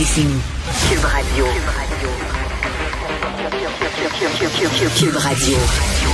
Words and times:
décennies. 0.00 0.40
Cube 0.88 1.04
Radio. 1.04 1.44
Cube 4.96 5.16
Radio. 5.16 5.58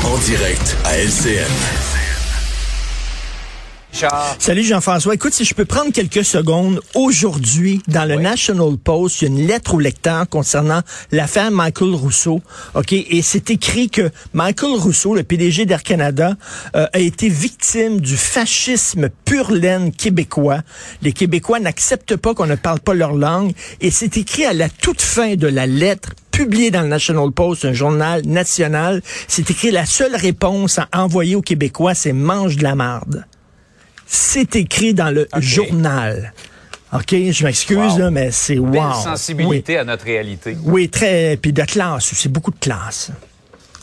En 0.04 0.18
direct 0.18 0.76
à 0.84 0.98
LCN. 0.98 1.95
Salut 4.38 4.62
Jean-François. 4.62 5.14
Écoute, 5.14 5.32
si 5.32 5.46
je 5.46 5.54
peux 5.54 5.64
prendre 5.64 5.90
quelques 5.90 6.24
secondes, 6.24 6.82
aujourd'hui, 6.94 7.80
dans 7.88 8.04
le 8.04 8.16
National 8.16 8.76
Post, 8.76 9.22
il 9.22 9.24
y 9.24 9.28
a 9.28 9.30
une 9.30 9.46
lettre 9.46 9.74
au 9.74 9.78
lecteur 9.78 10.28
concernant 10.28 10.82
l'affaire 11.12 11.50
Michael 11.50 11.94
Rousseau. 11.94 12.42
OK? 12.74 12.92
Et 12.92 13.22
c'est 13.22 13.50
écrit 13.50 13.88
que 13.88 14.10
Michael 14.34 14.74
Rousseau, 14.74 15.14
le 15.14 15.22
PDG 15.22 15.64
d'Air 15.64 15.82
Canada, 15.82 16.34
euh, 16.74 16.86
a 16.92 16.98
été 16.98 17.30
victime 17.30 18.02
du 18.02 18.18
fascisme 18.18 19.08
pur 19.24 19.50
laine 19.50 19.92
québécois. 19.92 20.60
Les 21.00 21.14
Québécois 21.14 21.58
n'acceptent 21.58 22.16
pas 22.16 22.34
qu'on 22.34 22.46
ne 22.46 22.56
parle 22.56 22.80
pas 22.80 22.92
leur 22.92 23.14
langue. 23.14 23.52
Et 23.80 23.90
c'est 23.90 24.18
écrit 24.18 24.44
à 24.44 24.52
la 24.52 24.68
toute 24.68 25.00
fin 25.00 25.36
de 25.36 25.46
la 25.46 25.66
lettre 25.66 26.10
publié 26.32 26.70
dans 26.70 26.82
le 26.82 26.88
National 26.88 27.30
Post, 27.30 27.64
un 27.64 27.72
journal 27.72 28.20
national. 28.26 29.00
C'est 29.26 29.50
écrit 29.50 29.70
la 29.70 29.86
seule 29.86 30.14
réponse 30.14 30.78
à 30.78 30.86
envoyer 30.92 31.34
aux 31.34 31.40
Québécois, 31.40 31.94
c'est 31.94 32.12
mange 32.12 32.56
de 32.56 32.62
la 32.62 32.74
marde. 32.74 33.24
C'est 34.06 34.56
écrit 34.56 34.94
dans 34.94 35.10
le 35.10 35.28
journal. 35.38 36.32
OK, 36.92 37.14
je 37.30 37.44
m'excuse, 37.44 37.98
là, 37.98 38.10
mais 38.10 38.30
c'est 38.30 38.58
wow. 38.58 38.70
Belle 38.70 38.94
sensibilité 39.02 39.76
à 39.76 39.84
notre 39.84 40.04
réalité. 40.04 40.56
Oui, 40.64 40.88
très. 40.88 41.36
Puis 41.36 41.52
de 41.52 41.62
classe, 41.62 42.12
c'est 42.14 42.30
beaucoup 42.30 42.52
de 42.52 42.58
classe. 42.58 43.10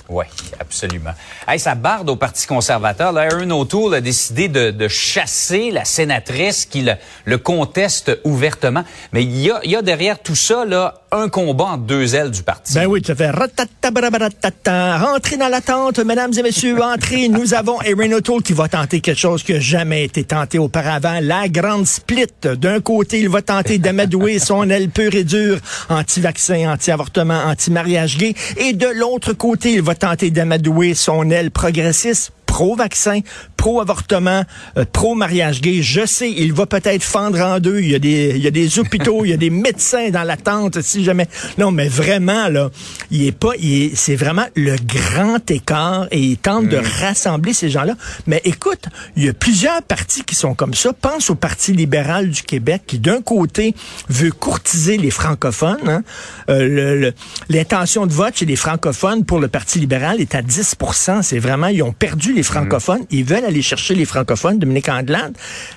Oui, 0.09 0.25
absolument. 0.59 1.11
Hey, 1.47 1.59
ça 1.59 1.75
barde 1.75 2.09
au 2.09 2.15
Parti 2.15 2.45
conservateur. 2.45 3.11
Là, 3.11 3.21
Aaron 3.21 3.49
O'Toole 3.51 3.95
a 3.95 4.01
décidé 4.01 4.47
de, 4.47 4.71
de, 4.71 4.87
chasser 4.87 5.71
la 5.71 5.85
sénatrice 5.85 6.65
qui 6.65 6.81
le, 6.81 6.93
le 7.25 7.37
conteste 7.37 8.19
ouvertement. 8.23 8.83
Mais 9.11 9.23
il 9.23 9.37
y 9.37 9.49
a, 9.49 9.59
y 9.63 9.75
a, 9.75 9.81
derrière 9.81 10.19
tout 10.19 10.35
ça 10.35 10.65
là, 10.65 11.02
un 11.13 11.29
combat 11.29 11.65
entre 11.65 11.83
deux 11.83 12.15
ailes 12.15 12.31
du 12.31 12.43
parti. 12.43 12.73
Ben 12.73 12.87
oui, 12.87 13.01
tu 13.01 13.13
fais 13.15 13.29
Rentrez 13.29 15.37
dans 15.37 15.49
la 15.49 15.61
tente, 15.61 15.99
mesdames 15.99 16.31
et 16.37 16.41
messieurs, 16.41 16.81
entrez. 16.81 17.27
Nous 17.29 17.53
avons 17.53 17.79
Aaron 17.79 18.11
O'Toole 18.13 18.41
qui 18.41 18.53
va 18.53 18.67
tenter 18.67 18.99
quelque 18.99 19.19
chose 19.19 19.43
qui 19.43 19.53
n'a 19.53 19.59
jamais 19.59 20.05
été 20.05 20.23
tenté 20.23 20.57
auparavant. 20.57 21.19
La 21.21 21.47
grande 21.47 21.85
split. 21.85 22.27
D'un 22.43 22.81
côté, 22.81 23.19
il 23.19 23.29
va 23.29 23.41
tenter 23.41 23.77
d'amadouer 23.77 24.39
son 24.43 24.69
aile 24.69 24.89
pure 24.89 25.15
et 25.15 25.23
dure, 25.23 25.59
anti-vaccin, 25.89 26.71
anti-avortement, 26.71 27.43
anti-mariage 27.45 28.17
gay. 28.17 28.33
Et 28.57 28.73
de 28.73 28.87
l'autre 28.87 29.33
côté, 29.33 29.73
il 29.73 29.81
va 29.81 29.95
tenter 29.95 30.31
d'amadouer 30.31 30.93
son 30.93 31.29
aile 31.29 31.51
progressiste 31.51 32.31
pro-vaccin, 32.53 33.21
pro-avortement, 33.63 34.43
euh, 34.77 34.83
pro-mariage 34.91 35.61
gay. 35.61 35.81
Je 35.81 36.05
sais, 36.05 36.29
il 36.29 36.51
va 36.51 36.65
peut-être 36.65 37.01
fendre 37.01 37.39
en 37.39 37.61
deux. 37.61 37.79
Il 37.79 37.91
y 37.91 37.95
a 37.95 37.99
des, 37.99 38.33
il 38.35 38.43
y 38.43 38.47
a 38.47 38.51
des 38.51 38.77
hôpitaux, 38.77 39.23
il 39.23 39.29
y 39.29 39.33
a 39.33 39.37
des 39.37 39.49
médecins 39.49 40.09
dans 40.09 40.23
l'attente, 40.23 40.81
si 40.81 41.01
jamais. 41.01 41.27
Non, 41.57 41.71
mais 41.71 41.87
vraiment, 41.87 42.49
là, 42.49 42.71
il 43.09 43.25
est 43.25 43.31
pas, 43.31 43.51
il 43.57 43.95
c'est 43.95 44.17
vraiment 44.17 44.47
le 44.57 44.75
grand 44.85 45.49
écart 45.49 46.07
et 46.11 46.19
il 46.19 46.35
tente 46.35 46.67
de 46.67 46.75
rassembler 46.75 47.53
ces 47.53 47.69
gens-là. 47.69 47.95
Mais 48.27 48.41
écoute, 48.43 48.87
il 49.15 49.23
y 49.23 49.29
a 49.29 49.33
plusieurs 49.33 49.81
partis 49.81 50.25
qui 50.25 50.35
sont 50.35 50.55
comme 50.55 50.73
ça. 50.73 50.91
Pense 50.91 51.29
au 51.29 51.35
Parti 51.35 51.71
libéral 51.71 52.31
du 52.31 52.43
Québec 52.43 52.81
qui, 52.85 52.99
d'un 52.99 53.21
côté, 53.21 53.75
veut 54.09 54.31
courtiser 54.31 54.97
les 54.97 55.09
francophones. 55.09 55.87
Hein. 55.87 56.03
Euh, 56.49 57.11
L'intention 57.47 58.07
de 58.07 58.11
vote 58.11 58.35
chez 58.35 58.45
les 58.45 58.57
francophones 58.57 59.23
pour 59.23 59.39
le 59.39 59.47
Parti 59.47 59.79
libéral 59.79 60.19
est 60.19 60.35
à 60.35 60.41
10% 60.41 61.21
C'est 61.21 61.39
vraiment, 61.39 61.67
ils 61.67 61.81
ont 61.81 61.93
perdu 61.93 62.33
les 62.33 62.43
francophones. 62.43 63.05
Ils 63.09 63.23
veulent 63.23 63.45
aller 63.45 63.52
chercher 63.61 63.95
les 63.95 64.05
francophones, 64.05 64.59
Dominique 64.59 64.89
Anglade. 64.89 65.35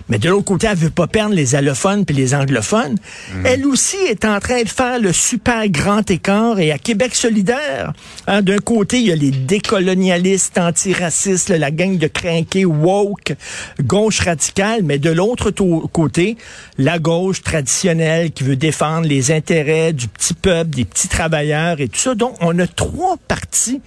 Mais 0.08 0.18
de 0.18 0.28
l'autre 0.28 0.44
côté, 0.44 0.66
elle 0.70 0.76
veut 0.76 0.90
pas 0.90 1.06
perdre 1.06 1.34
les 1.34 1.54
allophones 1.54 2.04
puis 2.04 2.14
les 2.14 2.34
anglophones. 2.34 2.96
Elle 3.44 3.66
aussi 3.66 3.96
est 4.08 4.24
en 4.24 4.38
train 4.40 4.62
de 4.62 4.68
faire 4.68 4.98
le 4.98 5.12
super 5.12 5.68
grand 5.68 6.08
écart. 6.10 6.58
Et 6.58 6.72
à 6.72 6.78
Québec 6.78 7.14
solidaire, 7.14 7.92
hein, 8.26 8.42
d'un 8.42 8.58
côté, 8.58 8.98
il 8.98 9.06
y 9.06 9.12
a 9.12 9.16
les 9.16 9.30
décolonialistes, 9.30 10.58
antiracistes, 10.58 11.50
la 11.50 11.70
gang 11.70 11.98
de 11.98 12.06
crinqués, 12.06 12.64
woke, 12.64 13.34
gauche 13.82 14.20
radicale. 14.20 14.82
Mais 14.82 14.98
de 14.98 15.10
l'autre 15.10 15.50
côté, 15.50 16.36
la 16.78 16.98
gauche 16.98 17.42
traditionnelle 17.42 18.30
qui 18.32 18.44
veut 18.44 18.56
défendre 18.56 19.06
les 19.06 19.30
intérêts 19.32 19.92
du 19.92 20.08
petit 20.08 20.34
peuple, 20.34 20.70
des 20.70 20.84
petits 20.84 21.08
travailleurs 21.08 21.80
et 21.80 21.88
tout 21.88 21.98
ça. 21.98 22.14
Donc, 22.14 22.36
on 22.40 22.58
a 22.58 22.66
trois 22.66 23.16
partis 23.28 23.80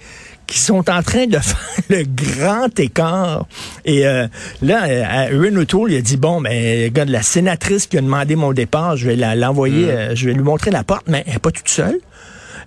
qui 0.50 0.58
sont 0.58 0.90
en 0.90 1.02
train 1.02 1.26
de 1.26 1.38
faire 1.38 1.56
le 1.88 2.02
grand 2.04 2.78
écart. 2.78 3.46
Et 3.84 4.06
euh, 4.06 4.26
là, 4.60 4.82
Aaron 4.82 5.56
O'Toole, 5.56 5.92
il 5.92 5.96
a 5.96 6.00
dit, 6.02 6.16
bon, 6.16 6.40
mais 6.40 6.84
regarde, 6.84 7.08
la 7.08 7.22
sénatrice 7.22 7.86
qui 7.86 7.96
a 7.96 8.02
demandé 8.02 8.36
mon 8.36 8.52
départ, 8.52 8.96
je 8.96 9.06
vais 9.06 9.16
l'envoyer, 9.36 9.90
euh, 9.90 10.14
je 10.14 10.26
vais 10.26 10.34
lui 10.34 10.42
montrer 10.42 10.70
la 10.70 10.82
porte, 10.82 11.04
mais 11.06 11.22
elle 11.26 11.34
n'est 11.34 11.38
pas 11.38 11.52
toute 11.52 11.68
seule. 11.68 12.00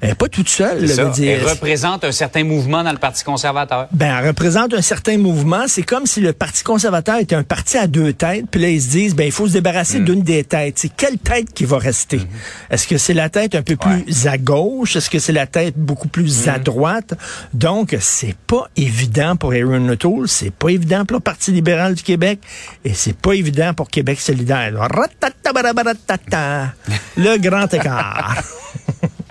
Elle 0.02 0.10
n'est 0.10 0.16
pas 0.16 0.28
toute 0.28 0.50
seule. 0.50 0.88
Ça. 0.90 1.06
Dire. 1.06 1.40
Elle 1.42 1.48
représente 1.48 2.04
un 2.04 2.12
certain 2.12 2.44
mouvement 2.44 2.84
dans 2.84 2.92
le 2.92 2.98
Parti 2.98 3.24
conservateur. 3.24 3.88
Ben, 3.92 4.18
elle 4.20 4.28
représente 4.28 4.74
un 4.74 4.82
certain 4.82 5.18
mouvement. 5.18 5.64
C'est 5.68 5.84
comme 5.84 6.06
si 6.06 6.22
le 6.22 6.34
Parti 6.34 6.64
conservateur 6.64 7.18
était 7.20 7.36
un 7.36 7.44
parti 7.44 7.78
à 7.78 7.88
deux 7.88 8.14
têtes. 8.14 8.46
Puis 8.52 8.62
là, 8.62 8.70
ils 8.70 8.82
se 8.82 8.90
disent, 8.90 9.16
ben, 9.16 9.26
il 9.26 9.32
faut 9.32 9.48
se 9.48 9.54
débarrasser 9.54 10.00
Mm. 10.00 10.06
d'une 10.06 10.22
des 10.24 10.44
têtes. 10.44 10.80
C'est 10.80 10.94
quelle 10.96 11.18
tête 11.18 11.54
qui 11.54 11.66
va 11.66 11.78
rester? 11.78 12.18
Mm-hmm. 12.18 12.72
Est-ce 12.72 12.88
que 12.88 12.98
c'est 12.98 13.14
la 13.14 13.30
tête 13.30 13.56
un 13.56 13.62
peu 13.62 13.76
plus 13.76 14.28
à 14.28 14.38
gauche? 14.38 14.96
Est-ce 14.96 15.10
que 15.10 15.20
c'est 15.20 15.32
la 15.34 15.48
tête 15.48 15.76
beaucoup 15.78 16.08
plus 16.08 16.48
à 16.48 16.58
Mm. 16.58 16.64
droite? 16.64 17.14
Donc, 17.54 17.96
c'est 18.00 18.36
pas 18.48 18.68
évident 18.76 19.36
pour 19.36 19.54
Aaron 19.54 19.88
O'Toole. 19.90 20.28
C'est 20.28 20.54
pas 20.54 20.70
évident 20.70 21.06
pour 21.06 21.18
le 21.18 21.22
Parti 21.22 21.52
libéral 21.52 21.96
du 21.96 22.04
Québec. 22.04 22.40
Et 22.86 22.94
c'est 22.94 23.16
pas 23.16 23.34
évident 23.34 23.74
pour 23.74 23.90
Québec 23.90 24.20
solidaire. 24.20 24.72
Le 27.18 27.38
grand 27.38 27.74
écart. 27.74 28.44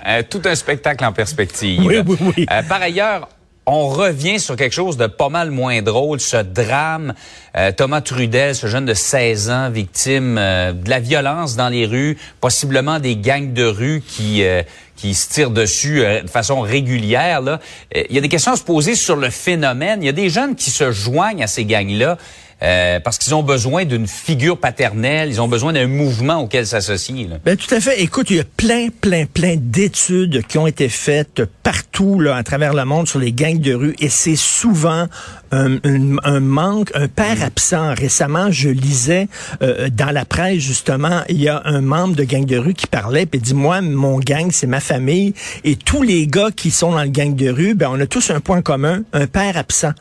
Euh, 0.07 0.23
tout 0.29 0.43
un 0.45 0.55
spectacle 0.55 1.05
en 1.05 1.13
perspective. 1.13 1.83
Oui, 1.85 1.97
oui, 2.07 2.17
oui. 2.37 2.47
Euh, 2.51 2.63
par 2.63 2.83
ailleurs, 2.83 3.29
on 3.67 3.89
revient 3.89 4.41
sur 4.41 4.57
quelque 4.57 4.73
chose 4.73 4.97
de 4.97 5.07
pas 5.07 5.29
mal 5.29 5.51
moins 5.51 5.83
drôle, 5.83 6.19
ce 6.21 6.39
drame. 6.39 7.15
Euh, 7.57 7.71
Thomas 7.71 8.01
Trudel, 8.01 8.55
ce 8.57 8.67
jeune 8.67 8.87
de 8.87 8.95
16 8.95 9.51
ans, 9.51 9.71
victime 9.71 10.37
euh, 10.39 10.73
de 10.73 10.91
la 10.91 10.99
violence 10.99 11.55
dans 11.55 11.69
les 11.69 11.87
rues, 11.87 12.19
possiblement 12.41 12.99
des 12.99 13.17
gangs 13.17 13.53
de 13.53 13.65
rue 13.65 14.03
qui 14.07 14.43
euh, 14.43 14.63
qui 14.97 15.15
se 15.15 15.29
tirent 15.29 15.51
dessus 15.51 16.05
euh, 16.05 16.23
de 16.23 16.31
façon 16.31 16.61
régulière. 16.61 17.41
Là. 17.41 17.61
Euh, 17.97 18.03
Il 18.09 18.15
y 18.15 18.19
a 18.19 18.21
des 18.21 18.29
questions 18.29 18.53
à 18.53 18.57
se 18.57 18.63
poser 18.65 18.95
sur 18.95 19.17
le 19.17 19.31
phénomène. 19.31 20.03
Il 20.03 20.07
y 20.07 20.09
a 20.09 20.13
des 20.13 20.31
jeunes 20.31 20.55
qui 20.55 20.71
se 20.71 20.91
joignent 20.93 21.43
à 21.43 21.49
ces 21.49 21.65
gangs-là. 21.65 22.19
Euh, 22.63 23.01
parce 23.01 23.19
qu'ils 23.19 23.35
ont 23.35 23.43
besoin 23.43 23.85
d'une 23.85 24.07
figure 24.07 24.57
paternelle, 24.57 25.29
ils 25.31 25.41
ont 25.41 25.49
besoin 25.49 25.73
d'un 25.73 25.89
mouvement 25.89 26.37
auquel 26.37 26.65
s'associer. 26.67 27.29
Ben, 27.45 27.57
tout 27.57 27.75
à 27.75 27.81
fait. 27.81 28.01
Écoute, 28.01 28.31
il 28.31 28.37
y 28.37 28.41
a 28.41 28.45
plein, 28.45 28.87
plein, 29.01 29.27
plein 29.27 29.57
d'études 29.59 30.47
qui 30.47 30.59
ont 30.59 30.69
été 30.69 30.89
faites 30.89 31.43
partout 31.65 32.21
là, 32.21 32.37
à 32.37 32.43
travers 32.45 32.73
le 32.73 32.85
monde 32.85 33.09
sur 33.09 33.19
les 33.19 33.33
gangs 33.33 33.59
de 33.59 33.75
rue 33.75 33.95
et 33.99 34.09
c'est 34.09 34.37
souvent 34.37 35.07
un, 35.51 35.75
un- 35.85 36.17
un 36.23 36.41
manque, 36.41 36.91
un 36.95 37.09
père 37.09 37.43
absent. 37.43 37.95
Récemment, 37.95 38.51
je 38.53 38.69
lisais 38.69 39.27
euh, 39.63 39.89
dans 39.91 40.11
la 40.13 40.25
presse, 40.25 40.59
justement, 40.61 41.23
il 41.29 41.43
y 41.43 41.49
a 41.49 41.63
un 41.65 41.81
membre 41.81 42.15
de 42.15 42.23
gang 42.25 42.45
de 42.47 42.57
rue 42.59 42.75
qui 42.75 42.87
parlait 42.87 43.27
puis 43.27 43.41
dit, 43.41 43.55
moi, 43.55 43.81
mon 43.81 44.19
gang, 44.21 44.51
c'est 44.53 44.69
ma 44.69 44.81
famille 44.81 45.35
et 45.65 45.75
tous 45.75 46.03
les 46.03 46.29
gars 46.29 46.51
qui 46.55 46.71
sont 46.71 46.93
dans 46.93 47.03
le 47.03 47.09
gang 47.11 47.35
de 47.35 47.51
rue, 47.51 47.75
ben, 47.75 47.89
on 47.91 47.99
a 48.01 48.07
tous 48.07 48.31
un 48.31 48.39
point 48.41 48.63
commun, 48.63 49.03
un 49.13 49.27
père 49.27 49.57
absent. 49.57 49.93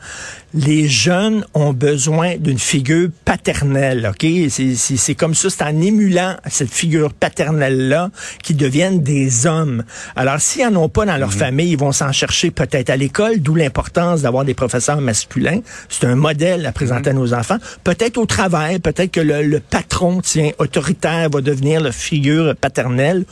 Les 0.54 0.86
jeunes 0.86 1.46
ont 1.54 1.72
besoin 1.72 2.36
d'une 2.36 2.58
figure 2.58 3.08
paternelle, 3.24 4.10
OK? 4.12 4.26
C'est- 4.50 5.14
comme 5.14 5.34
ça, 5.34 5.48
c'est 5.48 5.62
en 5.62 5.80
émulant 5.80 6.36
cette 6.50 6.70
figure 6.70 7.12
paternelle-là 7.14 8.10
qu'ils 8.42 8.58
deviennent 8.58 9.02
des 9.02 9.46
hommes. 9.46 9.82
Alors, 10.14 10.40
s'ils 10.40 10.68
n'en 10.68 10.82
ont 10.82 10.88
pas 10.90 11.06
dans 11.06 11.16
leur 11.16 11.32
famille, 11.32 11.70
ils 11.70 11.78
vont 11.78 11.92
s'en 11.92 12.12
chercher 12.12 12.50
peut-être 12.50 12.90
à 12.90 12.96
l'école, 12.96 13.38
d'où 13.40 13.54
l'importance 13.54 14.20
d'avoir 14.22 14.44
des 14.44 14.52
professeurs 14.54 15.00
masculins. 15.00 15.60
C'est 15.88 16.04
un 16.04 16.16
modèle 16.16 16.66
à 16.66 16.72
présenter 16.72 17.10
à 17.10 17.12
nos 17.14 17.32
enfants. 17.32 17.58
Peut-être 17.82 18.18
au 18.18 18.26
travail, 18.26 18.78
peut-être 18.78 19.10
que 19.10 19.20
le, 19.20 19.42
le 19.42 19.58
patron, 19.60 20.20
tiens, 20.20 20.50
autoritaire 20.58 21.30
va 21.30 21.40
devenir 21.40 21.80
la 21.80 21.92
figure 21.92 22.54
paternelle 22.56 23.24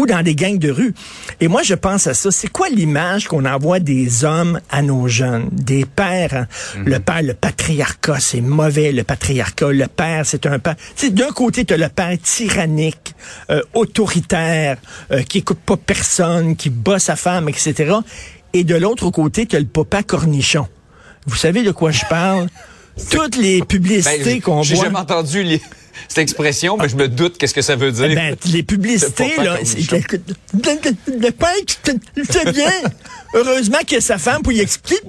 ou 0.00 0.06
dans 0.06 0.22
des 0.22 0.34
gangs 0.34 0.58
de 0.58 0.70
rue. 0.70 0.94
Et 1.40 1.48
moi, 1.48 1.62
je 1.62 1.74
pense 1.74 2.06
à 2.06 2.14
ça. 2.14 2.30
C'est 2.30 2.48
quoi 2.48 2.68
l'image 2.70 3.28
qu'on 3.28 3.44
envoie 3.44 3.78
des 3.80 4.24
hommes 4.24 4.60
à 4.70 4.82
nos 4.82 5.08
jeunes, 5.08 5.48
des 5.52 5.84
pères? 5.84 6.34
hein? 6.34 6.46
Le 6.84 6.98
père, 6.98 7.22
le 7.22 7.34
patriarcat, 7.34 8.18
c'est 8.20 8.40
mauvais, 8.40 8.92
le 8.92 9.04
patriarcat. 9.04 9.72
Le 9.72 9.86
père, 9.86 10.24
c'est 10.24 10.46
un 10.46 10.58
père. 10.58 10.76
Tu 10.96 11.06
sais, 11.06 11.10
d'un 11.10 11.30
côté, 11.30 11.64
tu 11.64 11.74
as 11.74 11.76
le 11.76 11.88
père 11.88 12.16
tyrannique, 12.22 13.14
euh, 13.50 13.60
autoritaire, 13.74 14.78
euh, 15.12 15.22
qui 15.22 15.38
écoute 15.38 15.58
pas 15.64 15.76
personne, 15.76 16.56
qui 16.56 16.70
bat 16.70 16.98
sa 16.98 17.16
femme, 17.16 17.48
etc. 17.48 17.94
Et 18.52 18.64
de 18.64 18.74
l'autre 18.76 19.10
côté, 19.10 19.46
tu 19.46 19.56
as 19.56 19.60
le 19.60 19.66
papa 19.66 20.02
cornichon. 20.02 20.66
Vous 21.26 21.36
savez 21.36 21.62
de 21.62 21.70
quoi 21.70 21.90
je 21.90 22.04
parle? 22.08 22.46
Toutes 23.10 23.36
les 23.36 23.60
Ben, 23.60 23.66
publicités 23.66 24.40
qu'on 24.40 24.62
J'ai 24.62 24.74
voit. 24.74 24.84
jamais 24.84 24.98
entendu 24.98 25.42
les- 25.42 25.60
cette 26.08 26.18
expression, 26.18 26.76
mais 26.76 26.88
je 26.88 26.96
me 26.96 27.08
doute 27.08 27.38
qu'est-ce 27.38 27.54
que 27.54 27.62
ça 27.62 27.76
veut 27.76 27.92
dire. 27.92 28.08
Ben, 28.14 28.36
les 28.52 28.62
publicités, 28.62 29.36
là, 29.38 29.58
le, 29.60 31.30
père 31.30 31.50
qui 31.66 31.76
bien. 32.52 32.72
Heureusement 33.34 33.78
qu'il 33.78 33.92
y 33.94 33.96
a 33.96 34.00
sa 34.00 34.18
femme 34.18 34.42
pour 34.42 34.52
y 34.52 34.60
expliquer. 34.60 35.00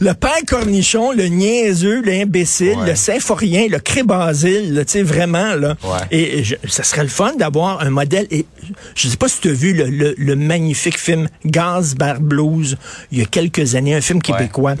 Le 0.00 0.12
père 0.14 0.38
cornichon, 0.46 1.12
le 1.12 1.26
niaiseux, 1.26 2.02
l'imbécile, 2.02 2.76
Ouais. 2.78 2.90
le 2.90 2.94
symphorien, 2.96 3.66
le 3.68 3.78
crébasile, 3.78 4.82
tu 4.86 4.92
sais, 4.92 5.02
vraiment, 5.02 5.54
là. 5.54 5.76
Ouais. 5.84 5.98
Et, 6.10 6.38
et 6.38 6.44
je- 6.44 6.54
ça 6.68 6.82
serait 6.82 7.02
le 7.02 7.08
fun 7.08 7.34
d'avoir 7.36 7.80
un 7.80 7.90
modèle. 7.90 8.26
Et 8.30 8.46
je 8.94 9.08
sais 9.08 9.16
pas 9.16 9.28
si 9.28 9.40
tu 9.40 9.50
as 9.50 9.52
vu 9.52 9.72
le, 9.74 9.84
le- 9.86 10.14
le 10.16 10.36
magnifique 10.36 10.98
film 10.98 11.28
Gaz 11.44 11.94
Bar 11.94 12.20
Blues 12.20 12.76
il 13.12 13.18
y 13.18 13.22
a 13.22 13.26
quelques 13.26 13.74
années, 13.74 13.94
un 13.94 14.00
film 14.00 14.20
québécois. 14.22 14.74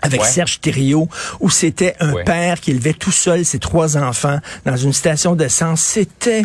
Avec 0.00 0.20
Ouais. 0.20 0.26
Serge 0.28 0.60
Thériault, 0.60 1.08
où 1.40 1.50
c'était 1.50 1.94
un 2.00 2.12
Ouais. 2.12 2.24
père 2.24 2.60
qui 2.60 2.70
élevait 2.70 2.92
tout 2.92 3.10
seul 3.10 3.44
ses 3.44 3.58
trois 3.58 3.96
enfants 3.96 4.38
dans 4.64 4.76
une 4.76 4.92
station 4.92 5.34
d'essence. 5.34 5.80
C'était 5.80 6.44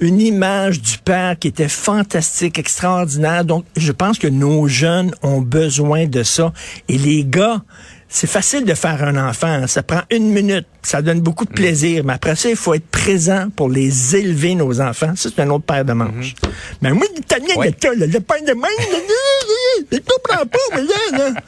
une 0.00 0.20
image 0.20 0.80
du 0.80 0.98
père 0.98 1.36
qui 1.38 1.48
était 1.48 1.68
fantastique, 1.68 2.58
extraordinaire. 2.58 3.44
Donc, 3.44 3.64
je 3.76 3.92
pense 3.92 4.18
que 4.18 4.28
nos 4.28 4.68
jeunes 4.68 5.12
ont 5.22 5.40
besoin 5.40 6.06
de 6.06 6.22
ça. 6.22 6.52
Et 6.88 6.96
les 6.98 7.24
gars, 7.24 7.62
c'est 8.08 8.26
facile 8.28 8.64
de 8.66 8.74
faire 8.74 9.02
un 9.02 9.16
enfant. 9.28 9.66
Ça 9.66 9.82
prend 9.82 10.02
une 10.10 10.28
minute. 10.30 10.66
Ça 10.82 11.00
donne 11.00 11.20
beaucoup 11.20 11.44
de 11.44 11.52
plaisir. 11.52 12.02
Mais 12.04 12.12
après 12.14 12.36
ça, 12.36 12.50
il 12.50 12.56
faut 12.56 12.74
être 12.74 12.86
présent 12.88 13.46
pour 13.56 13.68
les 13.70 14.16
élever, 14.16 14.54
nos 14.54 14.80
enfants. 14.80 15.12
Ça, 15.16 15.28
c'est 15.34 15.40
un 15.42 15.48
autre 15.50 15.64
paire 15.64 15.84
de 15.84 15.92
manches. 15.92 16.34
Mais 16.82 16.90
moi, 16.92 17.06
l'italien 17.16 17.54
Ouais. 17.56 17.70
le 17.72 18.20
pain 18.20 18.42
de 18.46 18.52
main, 18.52 18.68
là, 18.78 18.98
je 19.92 19.98
comprends 19.98 20.44
pas, 20.46 20.58
mais 20.76 20.82
là, 20.82 21.18
là. 21.30 21.40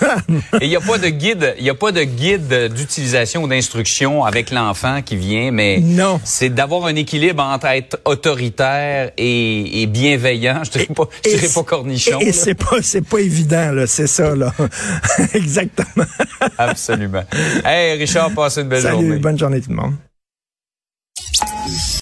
Et 0.60 0.64
il 0.64 0.68
n'y 0.68 0.76
a 0.76 0.80
pas 0.80 0.98
de 0.98 1.08
guide, 1.08 1.54
il 1.58 1.64
y 1.64 1.70
a 1.70 1.74
pas 1.74 1.92
de 1.92 2.02
guide 2.02 2.72
d'utilisation 2.74 3.42
ou 3.42 3.48
d'instruction 3.48 4.24
avec 4.24 4.50
l'enfant 4.50 5.00
qui 5.02 5.16
vient, 5.16 5.50
mais 5.50 5.78
Non. 5.82 6.20
c'est 6.24 6.48
d'avoir 6.50 6.86
un 6.86 6.94
équilibre 6.96 7.42
entre 7.42 7.66
être 7.66 8.00
autoritaire 8.04 9.10
et, 9.16 9.82
et 9.82 9.86
bienveillant. 9.86 10.62
Je 10.64 10.70
dirais 10.70 10.86
pas, 10.94 11.04
je 11.24 11.30
dirais 11.30 11.48
pas 11.54 11.62
cornichon. 11.62 12.18
Et, 12.20 12.32
c'est 12.32 12.54
pas, 12.54 12.76
c'est 12.82 13.06
pas 13.06 13.18
évident, 13.20 13.72
là. 13.72 13.86
C'est 13.86 14.06
ça, 14.06 14.34
là. 14.34 14.52
Exactement. 15.34 16.04
Absolument. 16.58 17.22
Hey, 17.64 17.98
Richard, 17.98 18.30
passe 18.32 18.56
une 18.58 18.68
belle 18.68 18.82
Salut, 18.82 18.94
journée. 19.06 19.18
bonne 19.18 19.38
journée 19.38 19.60
tout 19.60 19.70
le 19.70 19.76
monde. 19.76 19.94